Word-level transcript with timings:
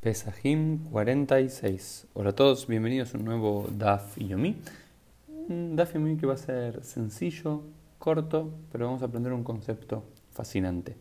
Pesajim 0.00 0.84
46. 0.92 2.06
Hola 2.14 2.30
a 2.30 2.32
todos, 2.32 2.68
bienvenidos 2.68 3.12
a 3.12 3.18
un 3.18 3.24
nuevo 3.24 3.66
Daf 3.76 4.16
Yomi. 4.16 4.56
Un 5.48 5.74
Daf 5.74 5.94
Yomi 5.94 6.16
que 6.16 6.24
va 6.24 6.34
a 6.34 6.36
ser 6.36 6.84
sencillo, 6.84 7.62
corto, 7.98 8.52
pero 8.70 8.86
vamos 8.86 9.02
a 9.02 9.06
aprender 9.06 9.32
un 9.32 9.42
concepto 9.42 10.04
fascinante. 10.30 10.96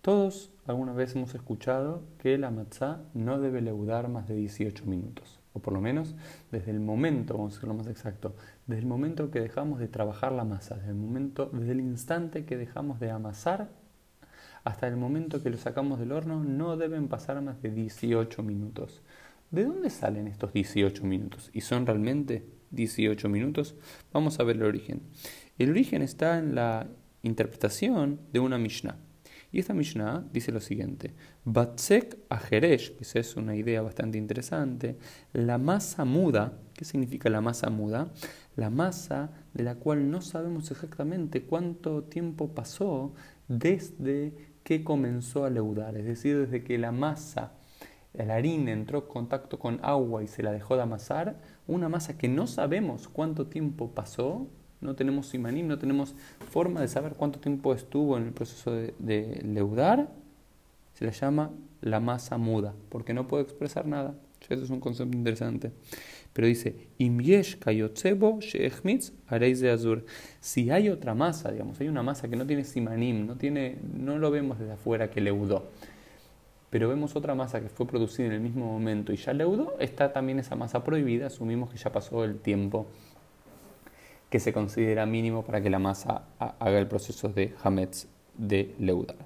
Todos 0.00 0.54
alguna 0.64 0.94
vez 0.94 1.14
hemos 1.14 1.34
escuchado 1.34 2.02
que 2.18 2.38
la 2.38 2.50
matzá 2.50 3.02
no 3.12 3.38
debe 3.38 3.60
leudar 3.60 4.08
más 4.08 4.26
de 4.26 4.36
18 4.36 4.86
minutos, 4.86 5.38
o 5.52 5.58
por 5.58 5.74
lo 5.74 5.82
menos 5.82 6.14
desde 6.50 6.70
el 6.70 6.80
momento, 6.80 7.34
vamos 7.34 7.52
a 7.52 7.56
decirlo 7.56 7.74
más 7.74 7.88
exacto, 7.88 8.34
desde 8.66 8.80
el 8.80 8.88
momento 8.88 9.30
que 9.30 9.40
dejamos 9.40 9.78
de 9.78 9.88
trabajar 9.88 10.32
la 10.32 10.44
masa, 10.44 10.76
desde 10.76 10.92
el 10.92 10.96
momento, 10.96 11.50
desde 11.52 11.72
el 11.72 11.80
instante 11.80 12.46
que 12.46 12.56
dejamos 12.56 13.00
de 13.00 13.10
amasar 13.10 13.68
hasta 14.64 14.86
el 14.86 14.96
momento 14.96 15.42
que 15.42 15.50
lo 15.50 15.58
sacamos 15.58 15.98
del 15.98 16.12
horno 16.12 16.44
no 16.44 16.76
deben 16.76 17.08
pasar 17.08 17.40
más 17.42 17.60
de 17.62 17.70
18 17.70 18.42
minutos. 18.42 19.02
¿De 19.50 19.64
dónde 19.64 19.90
salen 19.90 20.28
estos 20.28 20.52
18 20.52 21.04
minutos? 21.04 21.50
¿Y 21.52 21.60
son 21.60 21.86
realmente 21.86 22.46
18 22.70 23.28
minutos? 23.28 23.74
Vamos 24.12 24.40
a 24.40 24.44
ver 24.44 24.56
el 24.56 24.62
origen. 24.62 25.02
El 25.58 25.70
origen 25.70 26.02
está 26.02 26.38
en 26.38 26.54
la 26.54 26.88
interpretación 27.22 28.20
de 28.32 28.40
una 28.40 28.58
Mishnah. 28.58 28.96
Y 29.52 29.58
esta 29.58 29.74
Mishnah 29.74 30.24
dice 30.32 30.50
lo 30.50 30.60
siguiente: 30.60 31.12
Batsek 31.44 32.16
ajeresh, 32.30 32.96
que 32.96 33.18
es 33.18 33.36
una 33.36 33.54
idea 33.54 33.82
bastante 33.82 34.16
interesante, 34.16 34.96
la 35.34 35.58
masa 35.58 36.06
muda. 36.06 36.58
¿Qué 36.72 36.86
significa 36.86 37.28
la 37.28 37.42
masa 37.42 37.68
muda? 37.68 38.10
La 38.56 38.70
masa 38.70 39.30
de 39.52 39.62
la 39.62 39.74
cual 39.74 40.10
no 40.10 40.22
sabemos 40.22 40.70
exactamente 40.70 41.42
cuánto 41.42 42.04
tiempo 42.04 42.54
pasó 42.54 43.12
desde 43.48 44.51
que 44.64 44.84
comenzó 44.84 45.44
a 45.44 45.50
leudar, 45.50 45.96
es 45.96 46.04
decir, 46.04 46.38
desde 46.38 46.62
que 46.62 46.78
la 46.78 46.92
masa, 46.92 47.52
la 48.14 48.34
harina 48.34 48.72
entró 48.72 49.00
en 49.00 49.06
contacto 49.06 49.58
con 49.58 49.80
agua 49.82 50.22
y 50.22 50.28
se 50.28 50.42
la 50.42 50.52
dejó 50.52 50.76
de 50.76 50.82
amasar, 50.82 51.36
una 51.66 51.88
masa 51.88 52.18
que 52.18 52.28
no 52.28 52.46
sabemos 52.46 53.08
cuánto 53.08 53.46
tiempo 53.46 53.90
pasó, 53.90 54.48
no 54.80 54.96
tenemos 54.96 55.28
simanim, 55.28 55.66
no 55.66 55.78
tenemos 55.78 56.14
forma 56.50 56.80
de 56.80 56.88
saber 56.88 57.14
cuánto 57.14 57.38
tiempo 57.38 57.72
estuvo 57.72 58.16
en 58.16 58.24
el 58.24 58.32
proceso 58.32 58.72
de, 58.72 59.40
leudar, 59.44 60.10
se 60.94 61.04
le 61.04 61.12
llama 61.12 61.50
la 61.80 62.00
masa 62.00 62.36
muda, 62.36 62.74
porque 62.88 63.14
no 63.14 63.26
puede 63.28 63.44
expresar 63.44 63.86
nada. 63.86 64.14
Eso 64.48 64.64
es 64.64 64.70
un 64.70 64.80
concepto 64.80 65.16
interesante. 65.16 65.72
Pero 66.32 66.46
dice, 66.46 66.88
azur. 69.70 70.04
Si 70.40 70.70
hay 70.70 70.88
otra 70.88 71.14
masa, 71.14 71.50
digamos, 71.50 71.78
hay 71.80 71.88
una 71.88 72.02
masa 72.02 72.28
que 72.28 72.36
no 72.36 72.46
tiene 72.46 72.64
simanim, 72.64 73.26
no, 73.26 73.36
tiene, 73.36 73.76
no 73.94 74.18
lo 74.18 74.30
vemos 74.30 74.58
desde 74.58 74.72
afuera 74.72 75.10
que 75.10 75.20
leudó, 75.20 75.68
pero 76.70 76.88
vemos 76.88 77.16
otra 77.16 77.34
masa 77.34 77.60
que 77.60 77.68
fue 77.68 77.86
producida 77.86 78.28
en 78.28 78.32
el 78.32 78.40
mismo 78.40 78.66
momento 78.66 79.12
y 79.12 79.16
ya 79.16 79.34
leudó, 79.34 79.76
está 79.78 80.12
también 80.12 80.38
esa 80.38 80.56
masa 80.56 80.82
prohibida, 80.82 81.26
asumimos 81.26 81.70
que 81.70 81.76
ya 81.76 81.92
pasó 81.92 82.24
el 82.24 82.38
tiempo 82.38 82.86
que 84.30 84.40
se 84.40 84.54
considera 84.54 85.04
mínimo 85.04 85.44
para 85.44 85.60
que 85.60 85.68
la 85.68 85.78
masa 85.78 86.24
haga 86.38 86.78
el 86.78 86.86
proceso 86.86 87.28
de 87.28 87.52
Hametz 87.62 88.06
de 88.38 88.74
leudar. 88.78 89.16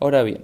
Ahora 0.00 0.22
bien, 0.22 0.42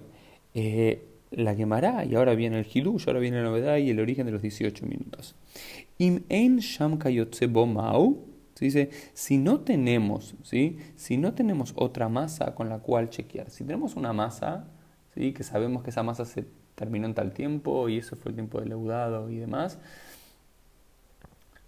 eh, 0.52 1.02
la 1.30 1.54
quemará 1.54 2.04
y 2.04 2.14
ahora 2.14 2.34
viene 2.34 2.58
el 2.58 2.66
Hidush, 2.72 3.06
ahora 3.06 3.20
viene 3.20 3.38
la 3.38 3.44
novedad 3.44 3.76
y 3.76 3.90
el 3.90 4.00
origen 4.00 4.26
de 4.26 4.32
los 4.32 4.42
18 4.42 4.86
minutos. 4.86 5.34
Im 5.98 6.24
ein 6.28 6.58
sham 6.58 6.98
mau, 7.68 8.26
se 8.54 8.64
dice, 8.64 8.90
si 9.14 9.38
no 9.38 9.60
tenemos, 9.60 10.34
¿sí? 10.42 10.78
si 10.96 11.16
no 11.16 11.32
tenemos 11.34 11.72
otra 11.76 12.08
masa 12.08 12.54
con 12.54 12.68
la 12.68 12.78
cual 12.78 13.08
chequear, 13.08 13.50
si 13.50 13.64
tenemos 13.64 13.96
una 13.96 14.12
masa, 14.12 14.66
¿sí? 15.14 15.32
que 15.32 15.44
sabemos 15.44 15.82
que 15.82 15.90
esa 15.90 16.02
masa 16.02 16.24
se 16.24 16.46
terminó 16.74 17.06
en 17.06 17.14
tal 17.14 17.32
tiempo 17.32 17.88
y 17.88 17.98
eso 17.98 18.16
fue 18.16 18.30
el 18.30 18.36
tiempo 18.36 18.60
de 18.60 18.66
leudado 18.66 19.30
y 19.30 19.36
demás, 19.36 19.78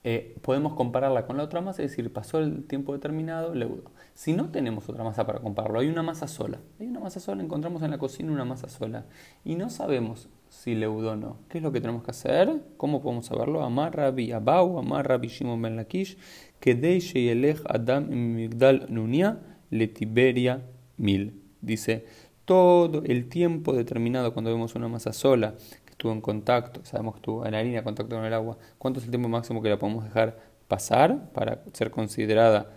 eh, 0.05 0.37
podemos 0.43 0.75
compararla 0.75 1.27
con 1.27 1.37
la 1.37 1.45
otra 1.45 1.61
masa, 1.61 1.83
es 1.83 1.91
decir, 1.93 2.13
pasó 2.13 2.39
el 2.41 2.65
tiempo 2.65 2.93
determinado, 2.93 3.55
leudo. 3.55 3.93
Si 4.15 4.33
no 4.33 4.51
tenemos 4.51 4.89
otra 4.89 5.05
masa 5.05 5.27
para 5.27 5.39
compararlo, 5.39 5.79
hay 5.79 5.89
una 5.89 6.03
masa 6.03 6.27
sola. 6.27 6.59
Hay 6.81 6.89
una 6.89 6.99
masa 6.99 7.21
sola, 7.21 7.43
encontramos 7.43 7.83
en 7.83 7.93
la 7.93 7.99
cocina 7.99 8.33
una 8.33 8.45
masa 8.45 8.69
sola 8.69 9.07
y 9.45 9.55
no 9.55 9.71
sabemos 9.71 10.29
si 10.49 10.75
leudó 10.75 11.13
o 11.13 11.17
no. 11.17 11.37
¿Qué 11.49 11.59
es 11.59 11.65
lo 11.65 11.71
que 11.71 11.81
tenemos 11.81 12.03
que 12.03 12.11
hacer? 12.11 12.63
¿Cómo 12.77 13.01
podemos 13.01 13.27
saberlo? 13.27 13.63
Amar 13.63 13.97
Rabbi 13.97 14.33
Abau, 14.33 14.79
Amar 14.79 15.09
Rabbi 15.09 15.29
Shimon 15.29 15.63
Ben 15.63 15.77
Lakish, 15.77 16.19
que 16.59 16.75
Sheyelech 16.75 17.63
Adam 17.69 18.09
Migdal 18.09 18.87
Nunia 18.89 19.39
Letiberia 19.71 20.63
Mil. 20.97 21.41
Dice, 21.61 22.05
todo 22.45 23.03
el 23.07 23.29
tiempo 23.29 23.73
determinado 23.73 24.33
cuando 24.33 24.51
vemos 24.51 24.75
una 24.75 24.89
masa 24.89 25.13
sola 25.13 25.55
estuvo 26.03 26.13
en 26.15 26.21
contacto, 26.21 26.85
sabemos 26.85 27.15
que 27.15 27.19
estuvo 27.19 27.47
en 27.47 27.53
la 27.53 27.61
harina 27.61 27.85
contacto 27.85 28.17
con 28.17 28.25
el 28.25 28.35
agua, 28.35 28.59
¿cuánto 28.77 28.99
es 28.99 29.05
el 29.05 29.13
tiempo 29.13 29.29
máximo 29.29 29.63
que 29.63 29.69
la 29.69 29.79
podemos 29.79 30.03
dejar 30.03 30.37
pasar 30.67 31.31
para 31.33 31.63
ser 31.75 31.93
considerada 31.93 32.73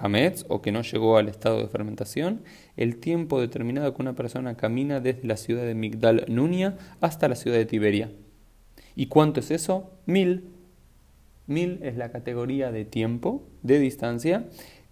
Hametz 0.00 0.46
o 0.48 0.62
que 0.62 0.72
no 0.72 0.80
llegó 0.80 1.18
al 1.18 1.28
estado 1.28 1.58
de 1.58 1.68
fermentación? 1.68 2.40
El 2.78 2.96
tiempo 2.96 3.42
determinado 3.42 3.92
que 3.92 4.00
una 4.00 4.14
persona 4.14 4.56
camina 4.56 5.00
desde 5.00 5.28
la 5.28 5.36
ciudad 5.36 5.64
de 5.64 5.74
Migdal 5.74 6.24
Nunia 6.28 6.78
hasta 7.02 7.28
la 7.28 7.34
ciudad 7.34 7.58
de 7.58 7.66
Tiberia. 7.66 8.10
¿Y 8.96 9.08
cuánto 9.08 9.40
es 9.40 9.50
eso? 9.50 9.90
Mil. 10.06 10.48
Mil 11.46 11.78
es 11.82 11.98
la 11.98 12.10
categoría 12.10 12.72
de 12.72 12.86
tiempo, 12.86 13.42
de 13.60 13.80
distancia, 13.80 14.46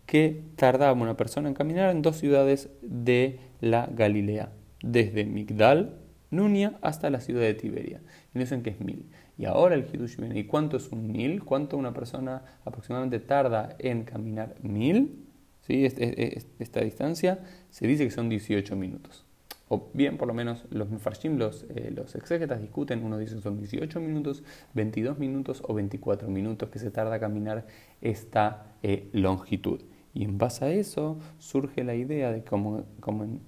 que 0.04 0.42
tardaba 0.56 0.92
una 0.92 1.16
persona 1.16 1.48
en 1.48 1.54
caminar 1.54 1.90
en 1.92 2.02
dos 2.02 2.18
ciudades 2.18 2.68
de 2.82 3.40
la 3.62 3.88
Galilea, 3.90 4.52
desde 4.82 5.24
Migdal 5.24 5.99
Nunia 6.30 6.78
hasta 6.82 7.10
la 7.10 7.20
ciudad 7.20 7.42
de 7.42 7.54
Tiberia. 7.54 8.00
Y 8.34 8.38
dicen 8.38 8.62
que 8.62 8.70
es 8.70 8.80
mil. 8.80 9.06
Y 9.36 9.46
ahora 9.46 9.74
el 9.74 9.86
Hidush 9.90 10.16
viene. 10.16 10.38
¿Y 10.38 10.44
cuánto 10.44 10.76
es 10.76 10.90
un 10.92 11.10
mil? 11.10 11.44
¿Cuánto 11.44 11.76
una 11.76 11.92
persona 11.92 12.42
aproximadamente 12.64 13.20
tarda 13.20 13.74
en 13.78 14.04
caminar 14.04 14.54
mil? 14.62 15.26
¿Sí? 15.62 15.84
esta 15.84 16.80
distancia 16.80 17.38
se 17.70 17.86
dice 17.86 18.04
que 18.04 18.10
son 18.10 18.28
18 18.28 18.76
minutos. 18.76 19.24
O 19.72 19.88
bien, 19.94 20.16
por 20.16 20.26
lo 20.26 20.34
menos 20.34 20.64
los 20.70 20.90
mefarshim, 20.90 21.36
los, 21.36 21.64
eh, 21.68 21.92
los 21.94 22.16
exégetas 22.16 22.60
discuten, 22.60 23.04
uno 23.04 23.18
dice 23.18 23.36
que 23.36 23.40
son 23.40 23.56
18 23.56 24.00
minutos, 24.00 24.42
22 24.74 25.18
minutos 25.20 25.62
o 25.64 25.74
24 25.74 26.28
minutos 26.28 26.70
que 26.70 26.80
se 26.80 26.90
tarda 26.90 27.14
a 27.14 27.20
caminar 27.20 27.68
esta 28.00 28.74
eh, 28.82 29.08
longitud. 29.12 29.80
Y 30.12 30.24
en 30.24 30.38
base 30.38 30.64
a 30.64 30.70
eso 30.70 31.18
surge 31.38 31.84
la 31.84 31.94
idea 31.94 32.32
de 32.32 32.42
como, 32.42 32.84
como 32.98 33.22
en 33.22 33.38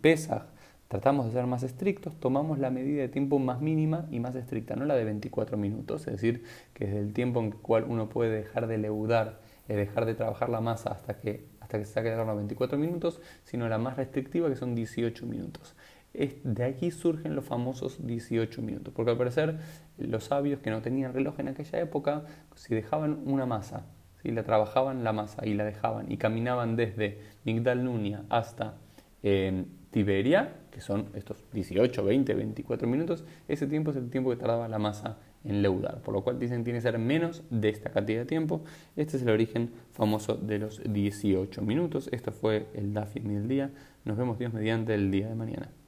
tratamos 0.92 1.24
de 1.24 1.32
ser 1.32 1.46
más 1.46 1.62
estrictos, 1.62 2.14
tomamos 2.20 2.58
la 2.58 2.68
medida 2.68 3.00
de 3.00 3.08
tiempo 3.08 3.38
más 3.38 3.62
mínima 3.62 4.06
y 4.10 4.20
más 4.20 4.34
estricta, 4.34 4.76
no 4.76 4.84
la 4.84 4.94
de 4.94 5.04
24 5.04 5.56
minutos, 5.56 6.06
es 6.06 6.12
decir, 6.12 6.44
que 6.74 6.84
es 6.84 6.92
el 6.92 7.14
tiempo 7.14 7.40
en 7.40 7.46
el 7.46 7.54
cual 7.54 7.86
uno 7.88 8.10
puede 8.10 8.30
dejar 8.30 8.66
de 8.66 8.76
leudar, 8.76 9.40
y 9.70 9.72
dejar 9.72 10.04
de 10.04 10.14
trabajar 10.14 10.50
la 10.50 10.60
masa 10.60 10.90
hasta 10.90 11.16
que, 11.16 11.46
hasta 11.60 11.78
que 11.78 11.86
se 11.86 11.94
saque 11.94 12.10
de 12.10 12.16
horno 12.16 12.36
24 12.36 12.76
minutos, 12.76 13.22
sino 13.42 13.70
la 13.70 13.78
más 13.78 13.96
restrictiva 13.96 14.50
que 14.50 14.56
son 14.56 14.74
18 14.74 15.24
minutos. 15.24 15.74
de 16.12 16.64
aquí 16.64 16.90
surgen 16.90 17.36
los 17.36 17.46
famosos 17.46 18.06
18 18.06 18.60
minutos, 18.60 18.92
porque 18.94 19.12
al 19.12 19.16
parecer 19.16 19.60
los 19.96 20.24
sabios 20.24 20.60
que 20.60 20.68
no 20.68 20.82
tenían 20.82 21.14
reloj 21.14 21.40
en 21.40 21.48
aquella 21.48 21.80
época, 21.80 22.24
si 22.54 22.74
dejaban 22.74 23.22
una 23.24 23.46
masa, 23.46 23.86
si 24.20 24.30
la 24.30 24.42
trabajaban 24.42 25.04
la 25.04 25.14
masa 25.14 25.46
y 25.46 25.54
la 25.54 25.64
dejaban 25.64 26.12
y 26.12 26.18
caminaban 26.18 26.76
desde 26.76 27.18
Migdal 27.44 27.82
Nunia 27.82 28.24
hasta 28.28 28.74
eh, 29.22 29.64
Tiberia, 29.92 30.54
que 30.70 30.80
son 30.80 31.10
estos 31.14 31.44
18, 31.52 32.02
20, 32.02 32.34
24 32.34 32.88
minutos, 32.88 33.24
ese 33.46 33.66
tiempo 33.66 33.90
es 33.90 33.98
el 33.98 34.08
tiempo 34.08 34.30
que 34.30 34.36
tardaba 34.36 34.66
la 34.66 34.78
masa 34.78 35.18
en 35.44 35.60
leudar, 35.60 36.00
por 36.00 36.14
lo 36.14 36.24
cual 36.24 36.38
dicen 36.38 36.64
tiene 36.64 36.78
que 36.78 36.82
ser 36.82 36.98
menos 36.98 37.42
de 37.50 37.68
esta 37.68 37.90
cantidad 37.90 38.20
de 38.20 38.26
tiempo. 38.26 38.64
Este 38.96 39.18
es 39.18 39.22
el 39.22 39.28
origen 39.28 39.70
famoso 39.92 40.36
de 40.36 40.58
los 40.58 40.80
18 40.82 41.60
minutos. 41.60 42.08
Esto 42.10 42.32
fue 42.32 42.68
el 42.74 42.94
DAFI 42.94 43.20
del 43.20 43.48
día. 43.48 43.70
Nos 44.06 44.16
vemos 44.16 44.38
Dios 44.38 44.52
mediante 44.54 44.94
el 44.94 45.10
día 45.10 45.28
de 45.28 45.34
mañana. 45.34 45.72